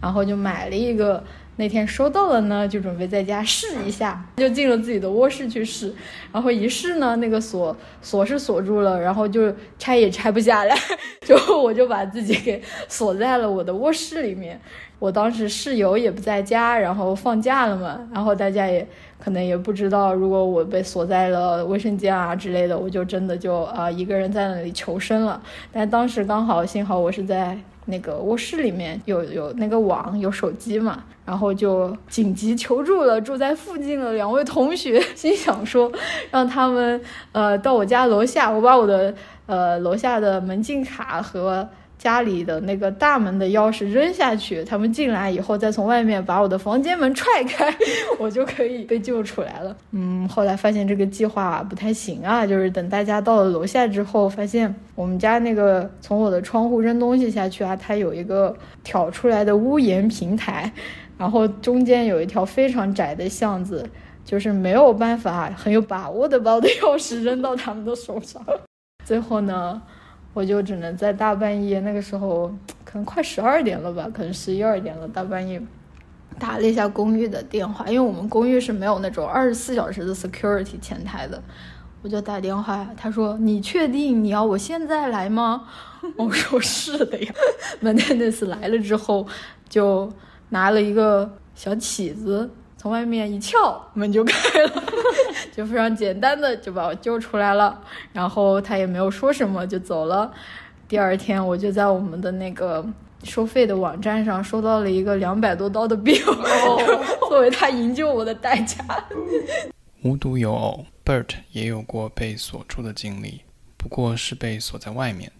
[0.00, 1.24] 然后就买了一个。
[1.56, 5.94] 那天收到了呢，就准备在家试一下， 就进了自己的卧室去试，
[6.32, 10.74] 然后一试呢，那个锁锁是锁住了，然后就拆也拆不下来，
[11.26, 14.58] 就我就把自己给锁在了我的卧室里面。
[15.02, 18.86] 我当时室友也不在家，然后放假了嘛，然后大家也
[19.18, 25.42] 可能也不知道，如果我被锁在了卫生间啊之类的，我就真的就啊一个人在那里求生了。
[25.72, 35.90] 但当时刚好幸好我是在那个卧室里面，有有那个网，有手机嘛，然后就紧急求助了住在附近的两位同学， 心想说
[36.30, 37.00] 让他们
[37.32, 39.12] 呃到我家楼下，我把我的
[39.46, 41.68] 呃楼下的门禁卡和。
[42.02, 47.72] 家里的那个大门的钥匙扔下去，他们进来以后再从外面把我的房间门踹开，
[48.18, 49.76] 我就可以被救出来了。
[49.92, 60.72] 嗯，后来发现这个计划不太行啊，就是等大家到了楼下之后，发现我们家那个从我的窗户扔东西下去啊，它有一个挑出来的屋檐平台，
[61.16, 63.88] 然后中间有一条非常窄的巷子，
[64.24, 68.44] 就是没有办法很有把握的把我的钥匙扔到他们的手上。
[69.04, 69.80] 最后呢？
[70.34, 72.48] 我就只能在大半夜，那个时候
[72.84, 75.60] 可能快十二点了吧，可能十一二点了，大半夜
[76.38, 81.42] 打了一下公寓的电话，因为我们公寓是没有那种二十四小时的 security 前台的，
[82.02, 85.68] 我就打电话，他说你确定你要我现在来吗？
[86.16, 87.32] 我说是的呀。
[87.80, 89.26] 门店那次来了之后，
[89.68, 90.10] 就
[90.48, 92.50] 拿了一个小起子。
[92.82, 94.34] 从外面一撬门就开
[94.66, 94.82] 了，
[95.54, 97.80] 就非常简单的就把我救出来了，
[98.12, 100.34] 然后他也没有说什么就走了。
[100.88, 102.84] 第二天我就在我们的那个
[103.22, 106.34] 收费的网站上收到了一个两百多刀的 bill，
[107.30, 108.84] 作为他营救我的代价。
[110.02, 113.42] 无独有偶，Bert 也有过被锁住的经历，
[113.76, 115.30] 不过是被锁在外面。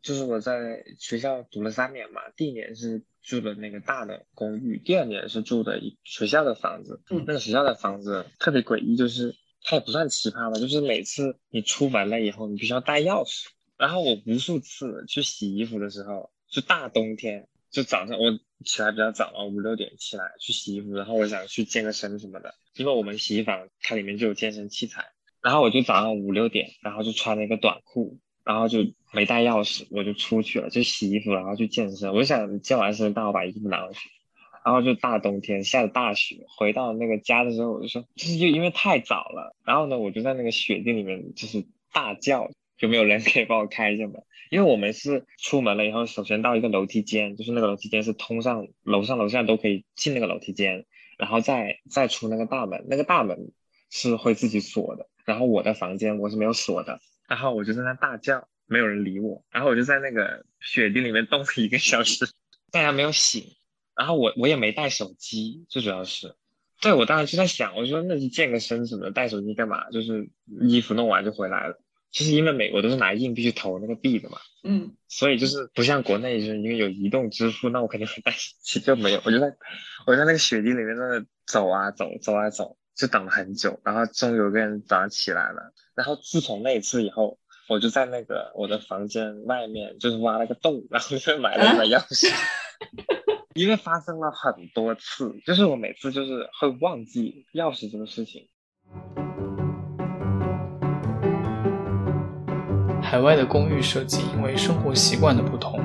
[0.00, 3.02] 就是我在学校读了三年嘛，第一年是。
[3.22, 7.00] 住的那个大的公寓，第二年是住的一学校的房子。
[7.10, 13.46] 嗯，那个学校的房子特别诡异，就是它也不算奇葩吧，就是每次你出门了以后，你必须要带钥匙。
[13.78, 25.12] 然后我无数次去洗衣服的时候，就大冬天，就早上我起来比较早嘛，五六点起来去洗衣服，然后我想去健个身什么的，因为我们洗衣房它里面就有健身器材。
[25.42, 28.20] 然后我就早上五六点，然后就穿了一个短裤。
[28.44, 28.78] 然后就
[29.12, 32.12] 没带钥匙，我就出去了，就洗衣服，然后去健身。
[32.12, 34.10] 我就想健完身，带我把衣服拿回去。
[34.64, 39.56] 然后就大冬天下着大雪，回到那个家的时候，我就说，就是就因为太早了。
[39.64, 44.22] 然后呢，我就在那个雪地里面就是大叫，有没有人可以帮我开一下门？
[44.50, 50.84] 因为我们是出门了以后，首先到一个楼梯间，就是那个楼梯间是通上楼上楼下都可以进那个楼梯间，
[51.18, 53.50] 然后再再出那个大门，那个大门
[53.90, 55.08] 是会自己锁的。
[55.24, 57.00] 然后我的房间我是没有锁的。
[57.32, 62.26] 然后我就在那大叫，没有人理我，然后我就在那个雪地里面冻了一个小时，
[62.70, 63.42] 大家没有醒，
[63.96, 66.34] 然后我我也没带手机，最主要是，
[66.82, 69.88] 对我当时就在想，我说那是健个身什么的，带手机干嘛？
[69.88, 70.28] 就是
[70.60, 71.80] 衣服弄完就回来了。
[72.10, 79.22] 其实因为美国都是拿硬币去投那个币的嘛，嗯，所以就是不像国内，就是因为有移动支付，那我肯定会带手机，就没有。
[79.24, 79.46] 我就在
[80.06, 85.72] 我在那个雪地里面在那走啊走，走啊走，就等了很久，然后终于有个人早上起来了。
[85.94, 92.32] 然后自从那一次以后，我就在那个我的房间外面就是挖了个洞，然后就买了一把钥匙。
[93.54, 98.48] 因为发生了很多次，就是我每次就是会忘记钥匙这个事情。
[103.02, 105.78] 海外的公寓设计因为生活习惯的不同，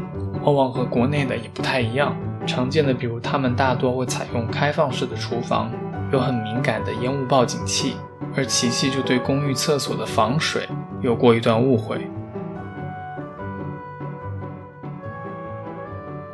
[0.43, 2.17] 往往和国内的也不太一样。
[2.48, 5.70] 常见的，比如他们大多会采用开放式的厨房，
[6.13, 7.98] 有很敏感的烟雾报警器，
[8.38, 10.69] 而琪琪就对公寓厕所的防水
[11.02, 12.08] 有过一段误会。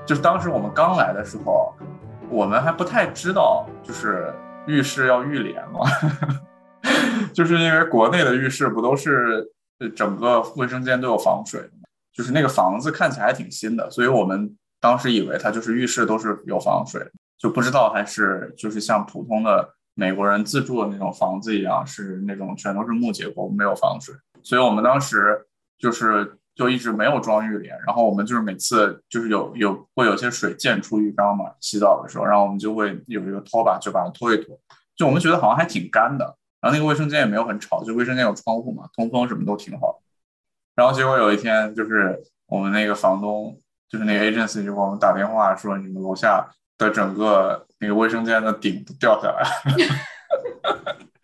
[0.05, 1.73] 就是当时我们刚来的时候，
[2.29, 4.33] 我们还不太知道，就是
[4.67, 5.79] 浴室要浴帘嘛，
[7.33, 9.49] 就是因为国内的浴室不都是。
[9.97, 11.59] 整个卫生间都有防水，
[12.13, 17.05] 就是那个房子看起来还挺新的，所以我们当时以为它就是浴室都是有防水，
[17.37, 24.15] 就不知道还是就是像普通的美国人自住的那种房子一样，是那种全都是木结构，没有防水。
[24.41, 25.45] 所以我们当时
[25.77, 34.59] 就是就一直没有装浴帘，然后我们就是每次就是有有会有些水溅出浴缸嘛，洗澡的时候，然后我们就会有一个拖把就把它拖一拖，
[34.95, 36.35] 就我们觉得好像还挺干的。
[36.61, 40.01] 然后那个卫生间也没有很吵，就卫生间有窗户嘛，通风什么都挺好。
[40.75, 49.49] 然后结果有一天，就是我们那个房东，就是那个 agency 就给我们打电话说，你们楼下的整个那个卫生间的顶掉下来了。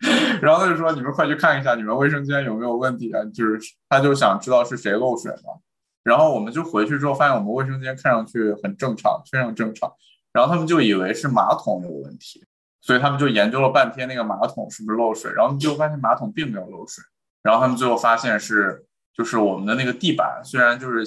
[0.40, 3.24] 然后他就说，你们快去看一下，你们卫生间有没有问题啊？
[3.34, 5.58] 就是他就想知道是谁漏水嘛。
[6.04, 9.92] 然后我们就回去之后，发现我们卫生间看上去很正常，非常正常。
[10.32, 12.44] 然后他们就以为是马桶有问题。
[12.82, 17.04] 所以他们就研究了半天那个马桶是不是漏水，然后就发现马桶并没有漏水，
[17.42, 21.04] 然后他们最后发现是就是我们的那个地板虽然就是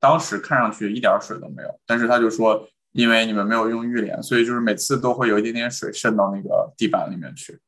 [0.00, 7.58] 当时看上去一点水都没有，但是他就说因为你们没有用浴帘，所以就是每次都会有一点点水渗到那个地板里面去，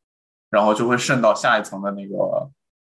[0.51, 2.49] 然后就会渗到下一层的那个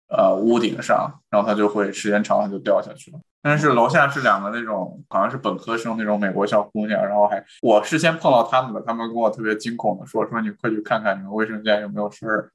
[0.09, 3.19] 呃屋顶上，然后它就会时间长了就掉下去了。
[3.43, 12.51] 但是楼下是两个那种好像是本科生那种美国小姑娘，然后还我事先碰到他们了，他们跟我特别惊恐的说说你快去看看你们卫生间有没有事儿。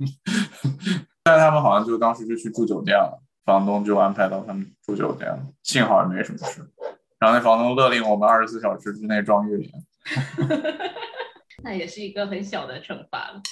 [1.24, 6.64] 但他们好像就当时就去住酒店了，房东就安排到他们住酒店了，幸好也没什么事。
[7.18, 9.72] 然后那房东勒令我们二十四小时之内装浴帘。
[11.64, 13.42] 那也是一个很小的惩罚了。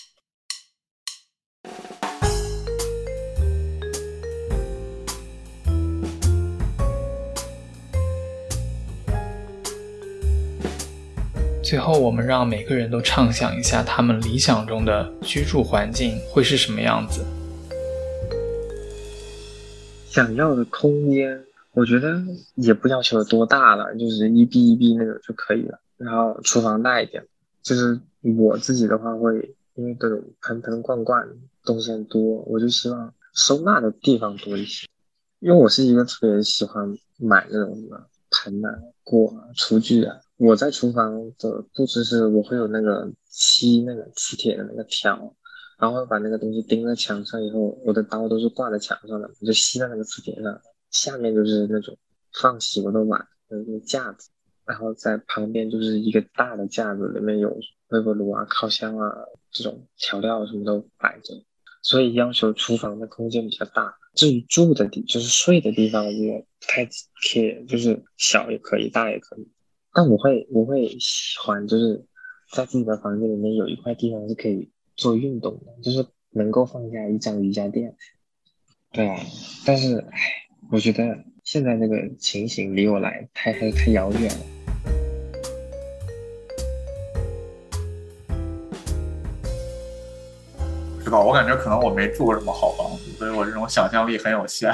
[11.62, 17.24] 最后，我们让每个人都畅想一下，他们理想中的居住环境会是什么样子。
[20.06, 21.42] 想要的空间，
[21.74, 22.22] 我觉得
[22.54, 25.80] 也不要求多大了，就是一 B 一 B 那种就可以了。
[25.96, 27.26] 然后厨房大一点，
[27.62, 28.00] 就是
[28.38, 31.28] 我自己的话会，因为这种盆盆罐罐
[31.64, 34.86] 东西很多，我就希望收纳的地方多一些。
[35.40, 40.16] 因为我是一个特别喜欢买那种什么盆啊、锅啊、厨具啊。
[40.36, 45.34] 我在厨房的布置是，我会有那个吸那个磁铁的那个条，
[45.78, 50.60] 然后把那个东西钉在墙上以后，我的刀都是挂在墙上的，我就吸在那个磁铁上。
[50.94, 51.98] 下面就是那种
[52.40, 54.30] 放洗过的碗的那个架子，
[54.64, 59.12] 然后在旁边就是一个大的架子，里面有微波炉啊、烤箱啊
[59.50, 61.34] 这种调料什么都摆着，
[61.82, 63.96] 所以要求厨房的空间比较大。
[64.14, 69.50] 至于住的地，就是睡的地方，我不太 care，就是小也可以，大也可以。
[69.92, 72.06] 但我会，我会喜欢，就是
[72.52, 77.96] 在自己的房间里面有一块地方是可以做运动的，就是能够放下一张瑜伽垫。
[78.92, 79.18] 对啊，
[79.66, 84.40] 但是，唉，我觉得现在这个情形离我来太太太遥远了。
[91.02, 91.20] 是吧？
[91.20, 94.72] 我感觉可能我没住过什么好房子，所以我这种想象力很有限。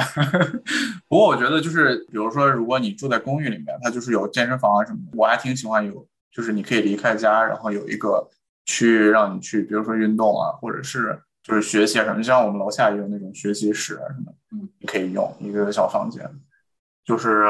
[1.08, 8.26] 不过我觉得就是，比如说，如果你住在公寓里面，它就是有健身房啊什么的，我还挺喜欢有，就是你可以离开家，然后有一个
[8.64, 12.22] 区域让你去，比如说运动啊，或者是就是学习啊什么。
[12.22, 16.28] 像我们楼下也有那种学习室啊什么，嗯，你嗯可以用一个小房间。
[17.04, 17.46] 就是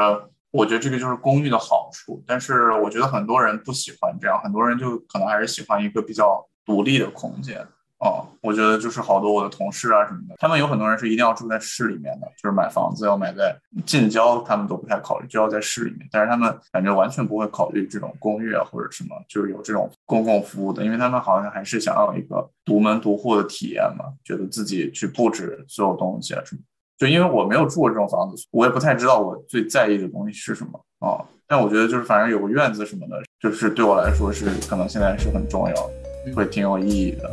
[0.51, 7.65] 我觉得这个就是公寓的好处，但是我觉得很多人不喜欢这样，很多人就可能还是喜欢一个比较独立的空间。
[7.99, 16.09] 哦，我觉得就是好多我的同事啊什么的，他们有很多人是一定要住在市里面的，就是买房子要买在近郊，他们都不太考虑，就要在市里面。
[16.11, 26.61] 但是他们感觉完全不会考虑这种公寓啊或者什么，就是有这种公共服务的，因为他们好像还是想要一个独门独户的体验嘛，觉得自己去布置所有东西啊什么。
[27.01, 31.17] 就因为我没有住过这种房子，我也不太知道我最在意的东西是什么啊。
[31.47, 35.89] 但我觉得就是反正有个院子什么的，就是对我来说是可能现在是很重要，
[36.35, 37.27] 会挺有意义的。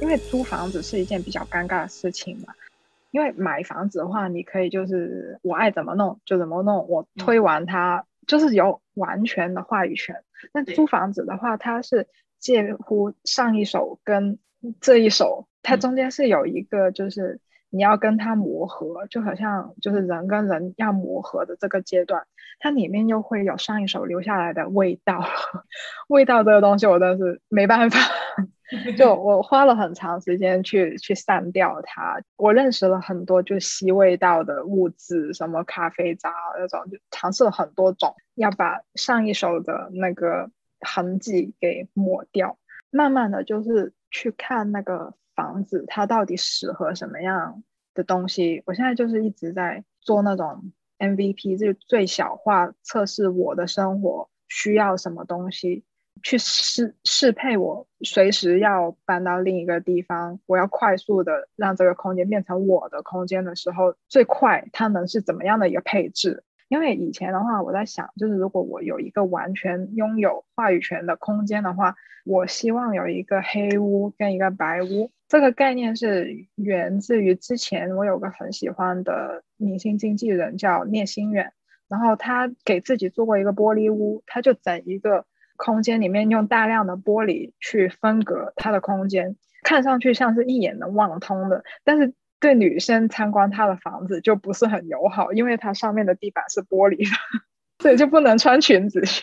[0.00, 2.54] 因为租房子是一件比较尴尬的事情嘛，
[3.10, 10.14] 因为买房子的话，你可以就是我爱怎么弄就怎么弄，我推完它就是有完全的话语权。
[10.52, 12.06] 但租房子的话，它是
[12.38, 14.38] 介乎上一首跟
[14.80, 22.26] 这一首，它中间是有一个就是你要跟它磨合，就好像就是人跟人要磨合的这个阶段，
[22.58, 25.24] 它里面又会有上一首留下来的味道，
[26.08, 27.98] 味道这个东西我都是没办法。
[28.98, 40.50] 就我花了很长时间去去散掉它，我认识了很多就吸味道的物质，什么咖啡渣那种，就尝试了很多种，要把上一首的那个
[40.80, 42.58] 痕迹给抹掉。
[42.90, 47.62] 慢慢的就是去看那个房子，它到底适合什么样
[47.94, 48.62] 的东西。
[48.66, 55.84] 我现在就是一直在做那种 MVP，就最小化测试我的生活需要什么东西。
[56.20, 66.42] 去适适配我随时要搬到另一个地方，我要快速的让这个空间变成我的空间的时候，最快它能是怎么样的一个配置？
[66.68, 75.10] 因为以前的话，我在想，就是如果我有一个完全拥有话语权的空间的话，我希望有一个黑屋跟一个白屋。
[75.28, 81.52] 这个概念是源自于之前我有个很喜欢的明星经纪人叫聂心远，
[81.88, 85.24] 然后他给自己做过一个玻璃屋，他就整一个。
[85.60, 97.16] 空间里面用大量的玻璃去分隔它的空间，看上去像是一眼能望通的，但是对女生参观他的房子就不是很友好，因为它上面的地板是玻璃的，
[97.78, 99.22] 所以就不能穿裙子去。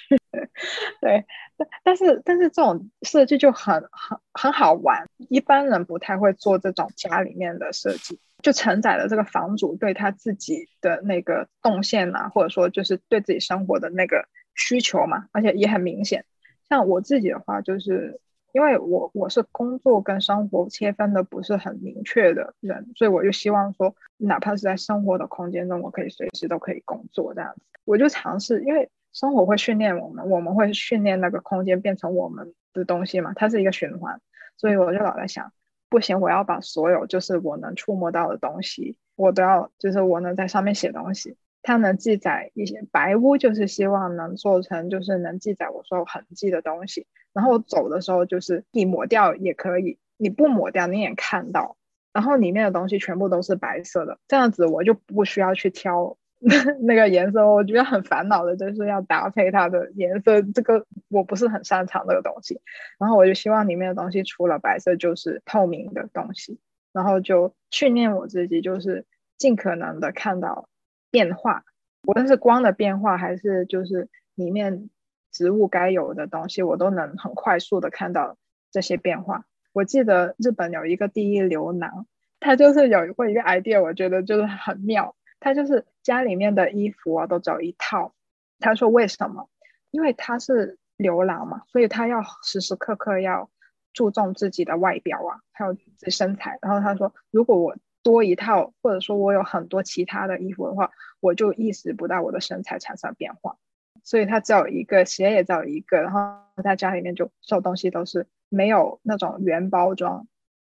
[1.01, 1.25] 对，
[1.57, 14.27] 但但是但是这种设计就很很很好玩，一般人不太会做这种家里面的设计，就承载了这个房主对他自己的那个动线呐，或者说就是对自己生活的那个。
[14.57, 16.23] 需求嘛，而且也很明显。
[16.69, 18.21] 像我自己的话，就是
[18.55, 27.61] 因为我我是工作跟生活切分的不是很明确的人，所以我就希望说，哪怕是在生活的空间中，我可以随时都可以工作这样子。
[27.83, 34.21] 我就尝试，因为生活会训练我们，我们会训练那个空间变成我们的东西嘛，它是一个循环。
[34.55, 35.51] 所以我就老在想，
[35.89, 41.35] 不行，我要把所有就是我能触摸到的东西，我都要就是我能在上面写东西。
[41.65, 47.07] 它能记载一些白屋，就是希望能做成，就是能记载我说痕迹的东西。
[47.33, 51.75] 然后走的时候，就是你抹掉也可以，你不抹掉你也看到。
[52.13, 56.15] 然后里面的东西全部都是白色的，这样子我就不需要去挑
[56.83, 57.47] 那个颜色。
[57.51, 62.61] 我觉得很烦恼的就是要搭配它的颜色，这个我不是很擅长这个东西。
[62.99, 66.59] 然后我就希望里面的东西除了白色就是透明的东西，
[66.93, 70.69] 然后就训练我自己，就是尽可能的看到。
[71.11, 71.63] 变化，
[72.03, 74.89] 无论是光的变化，还是就是里面
[75.31, 78.37] 植物该有的东西，我都能很快速的看到
[78.71, 79.45] 这些变化。
[79.73, 82.07] 我记得日本有一个第一流郎，
[82.39, 85.15] 他就是有过一个 idea，我觉得就是很妙。
[85.39, 88.13] 他就是家里面的衣服啊都只有一套。
[88.59, 89.49] 他说为什么？
[89.91, 93.49] 因为他是流浪嘛，所以他要时时刻刻要
[93.93, 95.75] 注重自己的外表啊，还有
[96.09, 96.57] 身材。
[96.61, 97.75] 然后他说，如果我
[98.05, 103.57] 多一套，或者说我有很多其他的衣服的话，我就意识不到我的身材产生变化。
[104.03, 106.19] 所以他只有一个鞋，也只有一个，然后
[106.63, 110.27] 在家里面就所有东西都是没有那种原包装，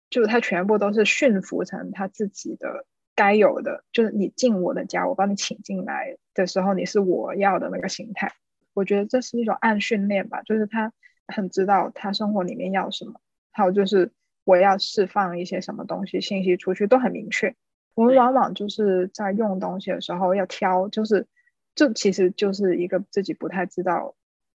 [0.09, 3.83] 就是他全部都是驯服成他自己的该有的。
[3.91, 8.31] 就是你进我的家，我帮你请进来的时候，你是我要的那个形态。
[8.73, 10.93] 我觉得这是一种暗训练吧，就是他
[11.27, 13.19] 很知道他生活里面要什么，
[13.51, 14.13] 还有就是。
[14.45, 17.53] 我要释放一些什么东西信息出去都很明确。
[17.95, 21.27] 我们往往就是在用东西的时候要挑，就是
[21.75, 24.15] 这其实就是一个自己不太知道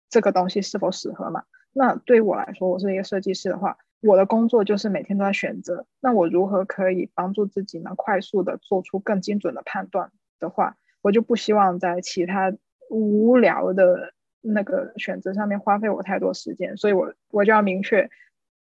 [0.10, 1.44] 这个东西是否适合嘛。
[1.72, 5.86] 那对于我来说，我是一个设计师的话，我的工作就是每天都在选择。
[6.02, 12.54] 那我如何可以帮助自己能快速的做出更精准的判断的话，我就不希望在其他
[12.90, 18.10] 无聊的那个选择上面花费我太多时间，所以我我就要明确。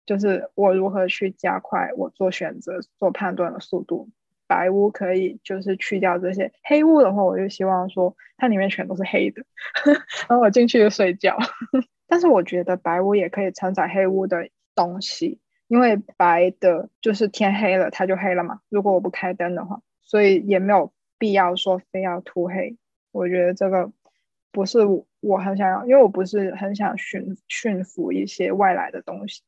[0.06, 4.10] 就是我如何去加快我做选择、做判断的速度。
[4.46, 9.44] 白屋可以就是去掉这些，黑屋的话，我就希望说它里面全都是黑的，
[10.28, 11.38] 然后我进去就睡觉。
[12.08, 18.60] 但是我觉得白屋也可以承载黑屋的东西，因为白的就是天黑了它就黑了嘛。
[18.70, 22.78] 如果我不开灯的话，所以也没有必要说非要涂黑。
[23.12, 23.92] 我觉得这个
[24.52, 24.80] 不是
[25.22, 29.42] 我很想要，因为我不是很想驯驯服一些外来的东西。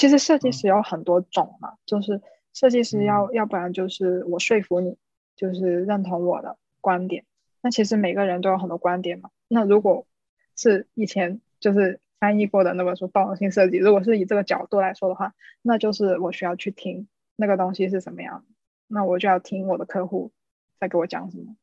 [0.00, 2.22] 其实设计师有很多种嘛，就是
[2.54, 4.96] 设计师要要不然就是我说服你，
[5.36, 7.26] 就是认同我的观点。
[7.60, 9.28] 那其实每个人都有很多观点嘛。
[9.46, 10.06] 那如果
[10.56, 18.54] 是以前就是翻译过的那本书《包容性设计》，如果是以这个角度来说的话，那就是我需要去听那个东西是什么样的，
[18.86, 20.32] 那我就要听我的客户
[20.78, 21.54] 在给我讲什么。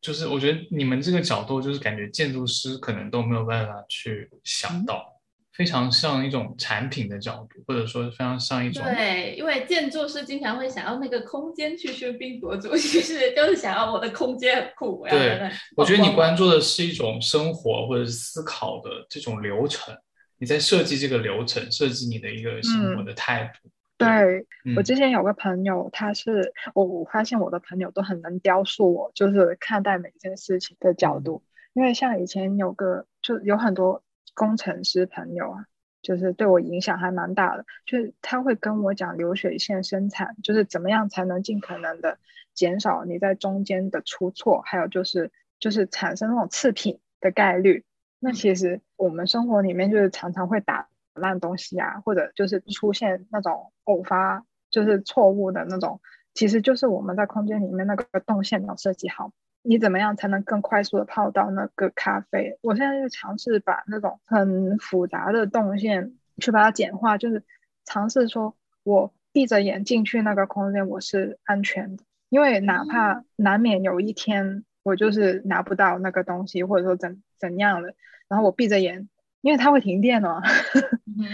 [0.00, 5.13] 就是我觉得你们这个角度，就是感觉建筑师可能都没有办法去想到。
[5.54, 15.06] 非常像一种产品的角度，或者说非常像一种对，因为建筑师经常会想要那个空间去喧宾夺主，其 实就是想要我的空间很酷。
[15.08, 19.96] 对，我觉得你关注的是一种生活或者是思考的这种流程，
[20.38, 23.70] 你在设计这个流程，设计你的一个生活的态度。
[23.96, 24.44] 对
[24.74, 31.44] 我之前有个朋友，他是我我发现我的朋友都很能雕塑我，就是看待每件事情的角度，
[31.74, 34.02] 因为像以前有个就有很多。
[34.34, 35.66] 工程师朋友啊，
[36.02, 37.64] 就是对我影响还蛮大的。
[37.86, 42.18] 就是他会跟我讲流水线生产，就是怎么样才能尽可能的
[42.52, 47.84] 减少你在中间的出错，还有就是就是产生那种次品的概率。
[48.18, 56.00] 那其实我们生活里面就是常常会打烂东西啊，或者就是出现那种偶发就是错误的那种，
[56.32, 59.30] 其实就是我们在空间里面那个动线没有设计好。
[59.66, 62.58] 你怎么样才能更快速的泡到那个咖啡？
[62.60, 67.42] 我现在就尝试把那种很复杂的动线去把它简化，就是
[67.86, 77.94] 尝试说我闭着眼进去那个空间，我是安全的，因为哪怕难免有一天我就是拿不到那个东西，或者说怎怎样的，
[78.28, 79.08] 然后我闭着眼，
[79.40, 80.42] 因为它会停电哦。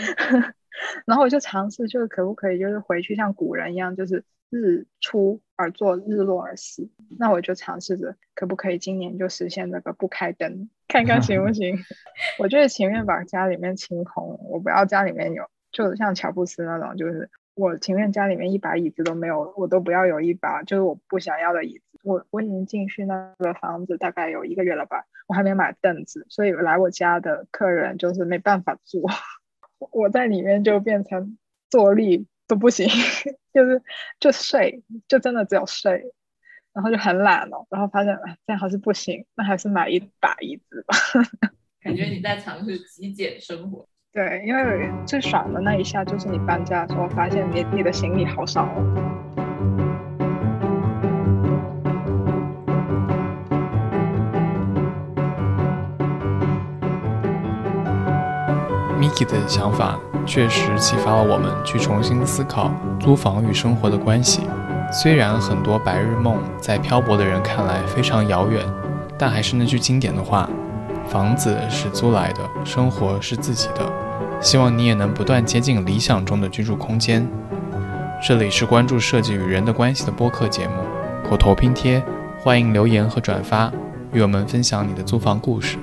[1.04, 4.24] 然后我就尝试，就是可不可以就是回去像古人一样，就是。
[4.50, 6.90] 日出而作，日落而息。
[7.18, 11.78] 那我就尝试着，可不可以今年就实现这个不开灯，看看行不 行？
[12.38, 21.84] 我就是情愿把家里面清空，我不要家里面有，就像乔布斯那种，就是我情愿家里面一把椅子都没有，我都不要有一把，就是我不想要的椅子。
[22.02, 29.02] 我我已经进去那个房子大概有一个月了吧，我还没买凳子，所以来我家的客人就是没办法坐，
[29.92, 31.36] 我在里面就变成
[31.68, 32.26] 坐立。
[32.50, 32.88] 都不行，
[33.54, 33.80] 就是
[34.18, 36.02] 就睡，就真的只有睡，
[36.72, 40.96] 然后就很懒了，然后发现这样还是不行，那还是买一把椅子吧。
[41.80, 43.86] 感觉你在尝试极简生活。
[44.12, 48.68] 对，因为最爽的那一下就是你搬家的时候，发现你你的行李好少。
[59.20, 64.40] Miki 的想法确实启发了我们去重新思考租房与生活的关系。
[64.90, 68.64] 虽然很多白日梦在漂泊的人看来非常遥远，
[69.18, 70.48] 但还是那句经典的话：
[71.06, 73.92] 房子是租来的，生活是自己的。
[74.40, 77.28] 希望你也能不断接近理想中的居住空间。
[78.22, 80.74] 这里是关注设计与人的关系的播客节目，
[81.28, 82.02] 口头拼贴，
[82.42, 83.70] 欢迎留言和转发，
[84.12, 85.76] 与我们分享你的租房故事。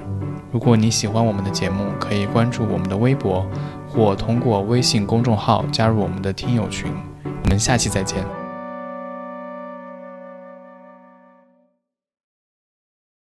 [0.57, 3.45] 如果你喜欢我们的节目，可以关注我们的微博，
[3.87, 6.91] 或通过微信公众号加入我们的听友群。
[7.23, 8.46] 我们下期再见。